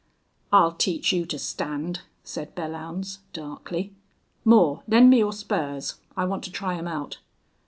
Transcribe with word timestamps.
"I'll 0.51 0.71
teach 0.71 1.13
you 1.13 1.27
to 1.27 1.37
stand," 1.37 2.01
said 2.23 2.55
Belllounds, 2.55 3.19
darkly. 3.33 3.93
"Moore, 4.43 4.81
lend 4.87 5.11
me 5.11 5.19
your 5.19 5.31
spurs. 5.31 5.99
I 6.17 6.25
want 6.25 6.43
to 6.45 6.51
try 6.51 6.73
him 6.73 6.87
out." 6.87 7.19